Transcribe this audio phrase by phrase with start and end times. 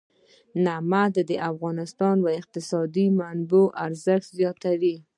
[0.65, 4.95] نمک د افغانستان د اقتصادي منابعو ارزښت زیاتوي.